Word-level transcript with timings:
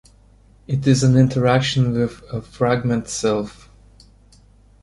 It 0.65 0.87
is 0.87 1.03
an 1.03 1.15
interaction 1.15 1.91
with 1.93 2.23
a 2.33 2.41
fragment 2.41 3.07
self. 3.07 3.69